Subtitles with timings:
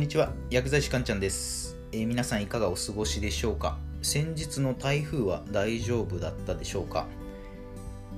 [0.00, 3.76] んにちは薬剤師かんちゃんです、えー、皆さんいかがお過ごしでしょうか？
[4.00, 7.06] 先日の台風は大丈夫だったでしょうか、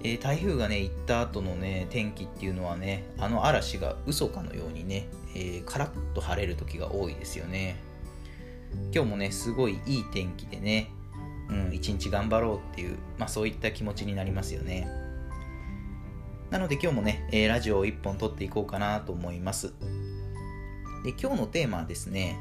[0.04, 7.74] えー、台風がね行った後のね天気っていうのはねあの嵐が嘘かのようにね、えー、カラッと晴れる時が多いですよね。
[8.94, 10.88] 今日もねすごいいい天気でね
[11.50, 14.86] うん一日頑張ろうっていうまあそういった気持ちになりますよね。
[16.50, 19.74] なので今日もね、えー、ラジオを1本撮っていこうかなと思います。
[21.04, 22.38] で今日のテーマはですね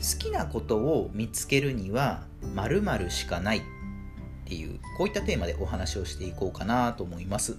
[0.00, 2.22] 好きなことを見つけるには
[2.54, 3.62] 〇〇しかないっ
[4.46, 7.56] ていうこういったテーマでお話をしていこうかなと思います。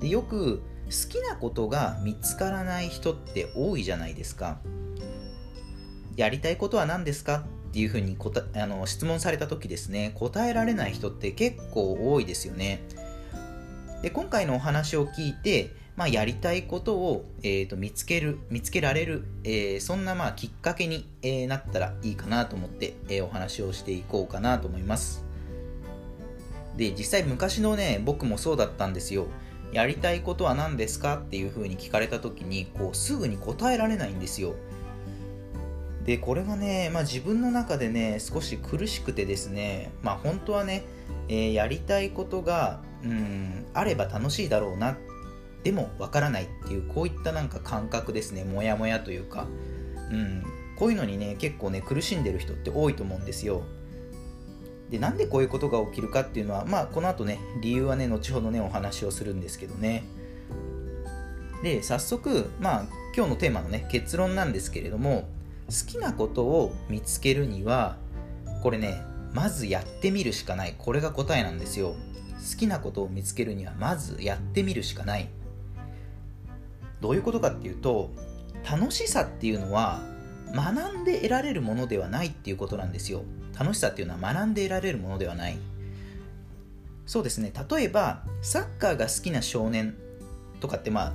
[0.00, 4.58] でよく好きなことが見つからない人って多いじゃないですか。
[6.16, 7.44] やりたいことは何ですか？
[7.70, 12.82] っていうふうにこたあの質問された時ですね答えられない人って結構多いですよね。
[14.02, 25.24] で今回のお話を聞いてまあ、やりたいことを、えーと、見つける見つけられる、えー、そんなまあきっかけに、えー、なったらいいかなと思って、えー、お話をしていこうかなと思います。
[26.76, 29.26] で実際昔のね僕もそうだったんですよ。
[29.72, 34.54] やりたいことは何ですかっていうふうに聞かれた時にこうすぐに答えられないんですよ。
[36.04, 40.84] でこれがね、まあ、自分の中でね少し苦しくてですねまあ本当はね、
[41.28, 44.96] えー、やりたいことがうんあれば楽しいだろうなっ
[45.66, 48.44] でもわからないっていうこういったなんか感覚ですね。
[48.44, 49.48] モヤモヤというか、
[50.12, 50.44] うん、
[50.76, 53.64] こういうのにね結構ね苦しんでる人って多いと思うんですよ。
[54.90, 60.04] でなんでこういうことが起きるかっていうのはまあこの後ね理由はね後ほどねお話をするんですけどね。
[61.64, 65.28] で早速まあ今日のテーマのね結論なんですけれども
[65.66, 67.96] 好きなことを見つけるには
[68.62, 69.02] これね
[69.34, 70.76] まずやってみるしかない。
[70.78, 71.96] これが答えなんですよ。
[72.52, 75.28] 好きなことを見つけるにはまずやってみるしかない。
[77.00, 78.10] どういうことかっていうと
[78.68, 80.02] 楽しさっていうのは
[80.52, 83.22] 学んで得られるものではないっていうことなんですよ。
[83.58, 85.58] 楽しさっていうのは学んで得られるものではない。
[87.06, 87.52] そうですね。
[87.70, 89.96] 例えばサッカーが好きな少年
[90.60, 91.12] とかってまあ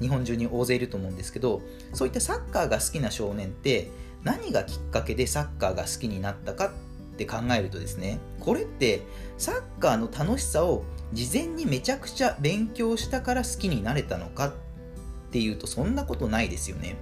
[0.00, 3.90] 日本中に大勢いると思うんですけどそういったサッカーが好きな少年って
[4.22, 9.02] 何がきっかけでサッカーが好きになったかって考えるとですねこれって
[9.36, 14.52] サッカーの楽しさを事前にめちゃくちゃ勉強したから好きになれたのか
[15.28, 16.96] っていうとそんなことないですよね。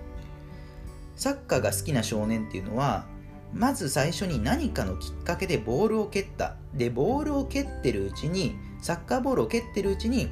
[1.15, 3.07] サッカーが好きな少年っていうのは
[3.55, 6.57] まず最初に何かのきっかけでボールを蹴った。
[6.75, 10.29] でボールを蹴ってるうちにサッカーボールを蹴ってるうちに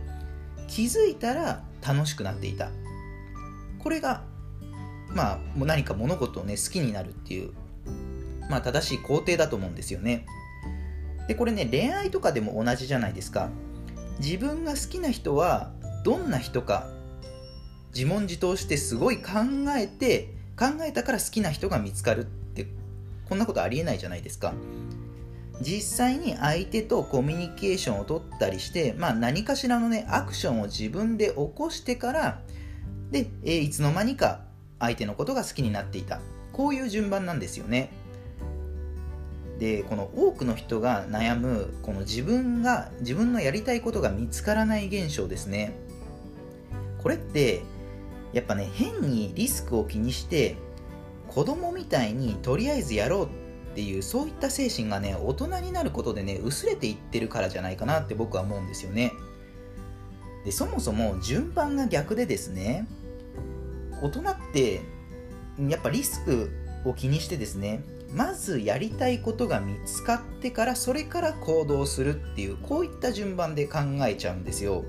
[0.68, 2.70] 気づいたら楽しくなっていた。
[3.78, 4.24] これが
[5.08, 7.52] まあ何か物事をね好きになるっていう
[8.50, 10.26] まあ正しい工程だと思うんですよね。
[11.28, 13.48] でこれね恋愛とかでも同じじゃないですか。
[14.18, 15.72] 自分が好きな人は
[16.04, 16.88] どんな人か
[17.94, 19.32] 自問自答してすごい考
[19.76, 22.66] えて考えたから好きな人が見つかるって
[23.28, 24.54] こんなことありえないじゃないですか。
[25.60, 32.40] 実際に相手とコミュニケーションを取ったりして、まあ、何かしらのねアクションを自分で起こしてから
[33.12, 34.40] で、え、いつの間にか
[34.80, 36.20] 相手のことが好きになっていた。
[36.52, 37.90] こういう順番なんですよね。
[39.58, 45.74] でこの多くの人が悩むこの自分が自分のやりたいことが見つからない現象ですね。
[46.98, 47.62] これって
[48.34, 50.56] やっぱね変にリスクを気にして
[51.28, 53.28] 子供みたいにとりあえずやろうっ
[53.74, 59.12] ていうそういった精神がね大人になることでね薄れていってるからじゃないかなって僕は思うんですよね。
[60.44, 62.86] でそもそも順番が逆でですね
[64.02, 64.82] 大人って
[65.68, 66.50] やっぱリスク
[66.84, 74.84] を気にしてですねまずやりたいことが見つかってからそれから行動するっていうこういった順番で考えちゃうんですよ。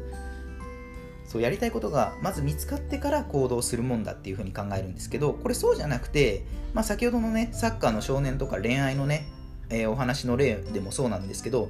[1.35, 9.27] そうやりたいことがまず見つかってから行動するもんだっていうふうに考えるんですけどこれそうじゃなくて、まあ、先ほどのねサッカーの少年とか恋愛のね、
[9.69, 11.69] えー、お話の例でもそうなんですけど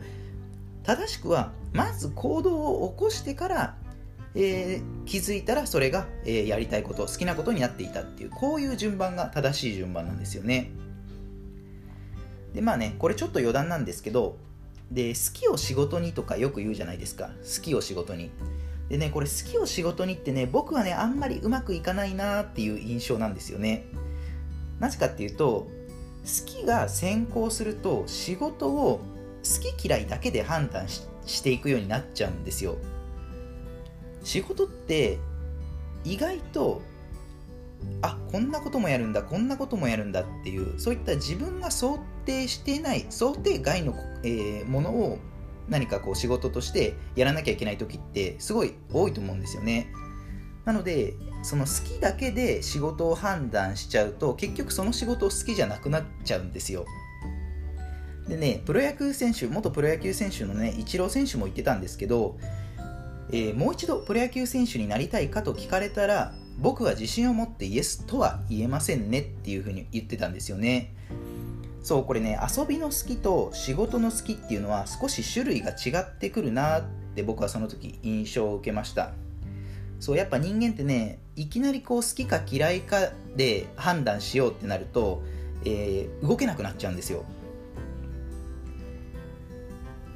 [0.84, 3.78] 正しくはまず行動を起こしてから、
[4.36, 10.70] えー、気づいたらそれが、えー、やりたいこと好きなことになっていたっていうこういう順番が正しい順番なんですよね。
[12.54, 14.38] でまあねこれちょっと余談なんですけど
[14.92, 17.32] で好きを仕事にとかよく言うじゃないですか。
[17.42, 18.30] 好きを仕事に。
[18.90, 23.86] でね、これ好きを仕事にってね、僕はね、あんまりうまくいかないなっていう印象なんですよね。
[24.80, 25.68] なぜかっていうと、
[26.26, 29.02] 好きが先行すると仕事を
[29.44, 32.78] 好き嫌いだけで判断していくようになっちゃうんですよ。
[34.24, 35.20] 仕事って
[36.04, 36.82] 意外と
[38.02, 45.20] あこんなこともやるんだこんなこともやるんだっていうそういった自分が想定していない想定外の、えー、ものを
[45.70, 49.92] 何かこう仕事としてやらなきゃいけない時ってすごい多いと思うんですよね。
[50.66, 51.14] なので
[51.44, 56.86] その好きだけで仕事を判断しちゃうと結局その仕事を好きじゃなくなっちゃうんですよ。
[58.28, 62.38] でねプロ野球選手元プロ野球選手のねイチロー選手も言ってたんですけど、
[63.32, 70.96] えー、もう一度プロ野球選手になりたいかと聞かれたら僕は自信を持ってイエスとは言えませんねっていうふうに言ってたんですよね。
[71.86, 76.84] そうこれね遊びの好きと仕事の好きっていうのは少し種類が違ってくるなっ
[77.14, 79.12] て僕はその時印象を受けました。
[80.00, 85.22] そうやっぱ人間ってねいきなりこう好きか嫌いかで判断しようってなると、
[85.64, 87.24] えー、動けなくなっちゃうんですよ。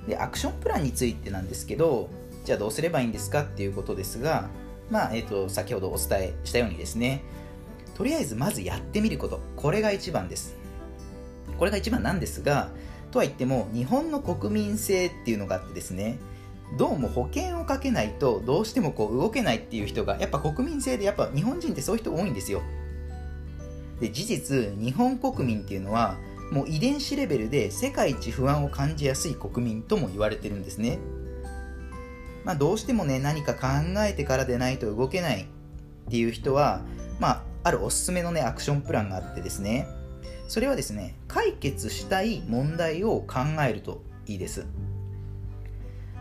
[0.07, 2.09] でアクションプランについてなんですけど
[2.45, 4.49] じゃあどうすればいいんですかっていうことですが
[4.89, 7.21] まあ、えーと、先ほどお伝えしたようにですね
[7.93, 9.39] とりあえずまずやってみること。
[9.55, 10.57] これが一番です。
[11.59, 12.69] これが一番なんですが
[13.11, 16.17] とは言っても日本の国民性っていうのがあってですね
[16.77, 22.61] どうも保険をかけないとどうしてもこう動けないっていう人がやっぱ国民性でやっぱ日本人ってそういう人多いんですよ。
[23.99, 26.17] で事実日本国民っていうのは
[26.51, 30.99] もう遺伝子レベルで世界一不安を感じやすい国民とも言われてるんですね。
[32.45, 33.67] まあ、どうしてもね何か考
[33.99, 36.81] えてからでないと動けないっていう人は、
[37.19, 39.87] まあ、あるおすすめのねアクションプランがあってですね。
[40.49, 44.65] それはですね解決したい問題を考えるといいです。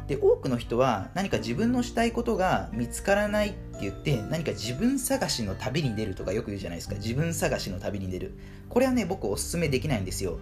[0.06, 6.94] で多くの人は何か自分のしたいことが見つからないって言って何か自分探しの旅に出るとかよく言うじゃないですか。
[6.96, 8.34] 自分探しの旅に出る。
[8.68, 10.38] これはね僕おすすめできないんですよ。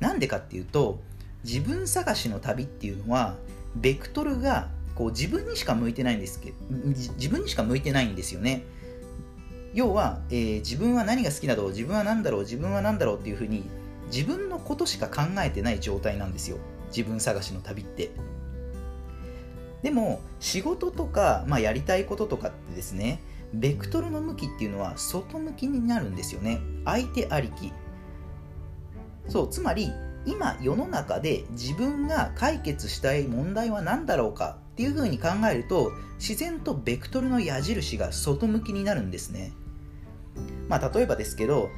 [0.00, 0.98] なんでかっていうと
[1.44, 3.36] 自分探しの旅っていうのは
[3.76, 6.56] ベクトルがこう自分にしか向いてないんですけど
[7.16, 8.64] 自分にしか向いてないんですよね。
[9.74, 13.64] 要は、えー、自分は何が好きだろう自分は何だろう自分は何だろうっていうふうに
[14.10, 16.58] 自分のことしか考えてない状態なんですよ。
[16.88, 18.10] 自分探しの旅って。
[19.82, 23.20] でも仕事とか、まあ、やりたいこととかってですね
[23.52, 26.60] ベクトルの向きっていうのは外向きになるんですよね。
[26.84, 27.72] 相手ありき。
[29.28, 29.92] そうつまり
[30.28, 39.52] 今世の中で自分が解決したい問題は何だろうかっていうふうに考えると自然とベクトルの矢印が外向きになるんですね。
[40.68, 41.70] まあ例えばですけど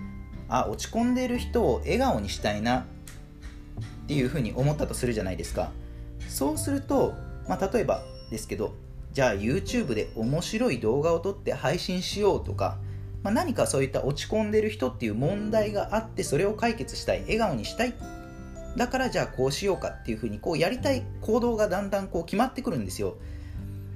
[0.48, 2.84] あ落ち込んでる人を笑顔にしたいなっ
[4.08, 5.70] ていうふうに思ったとするじゃないですか。
[6.28, 7.14] そうすると
[7.48, 8.74] まあ、例えばですけど
[9.12, 12.78] じゃあ YouTube で面白い動画を撮って配信しようとか、
[13.24, 17.92] まあ、何かそういった落ち込んでる人っていう問題があってそれを解決したい笑顔にしたいっ
[18.76, 23.16] だからじゃあこうしようかっていうふうにこうやりたい行動がだんだんこう決まってくるんですよ。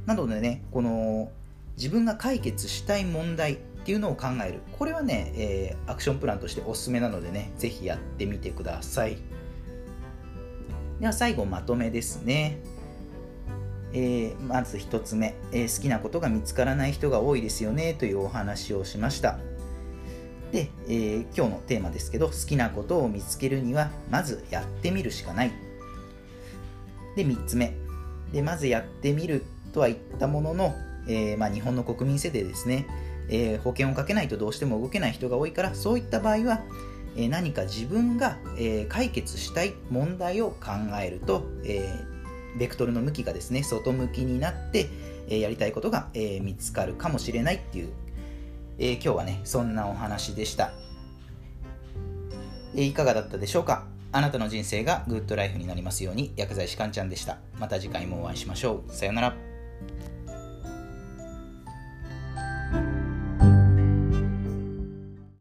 [0.07, 1.31] なのでねこの
[1.77, 4.61] 自分が解決したい問題っていうのを考える。
[4.73, 9.19] これはね、えー、アクションプランとしておすすめなのでねぜひやってみてください。
[11.01, 12.59] では最後まとめですね。
[13.93, 19.39] えー、まず1つ目、えー、好きなことが見つからない人が多いですよねというお話をしました。
[20.55, 25.53] で、えー、今日のテーマですけど好きなことを見つけるにはまずやってみるしかない。
[27.17, 27.75] で3つ目。
[28.33, 30.75] でまずやってみるとは言ったものの、
[31.09, 32.87] えまあ、日本の国民性でですね、
[33.29, 36.61] え保険をかけないとどうしても動けない人が多いからそういった場合は
[37.17, 40.71] え何か自分が、え解決したい問題を考
[41.03, 41.89] えると、え
[42.57, 44.89] ベクトルの向きがですね外向きになって、
[45.29, 47.89] えやりたいことが、え見つかるかもしれないっていう、
[48.79, 50.73] え今日はねそんなお話でした、
[52.75, 53.87] えいかがだったでしょうか？
[54.13, 57.39] あなたの人生がグッドライフになりますように薬剤師かんちゃんでした。
[57.59, 58.93] また次回もお会いしましょう。
[58.93, 59.37] さようなら。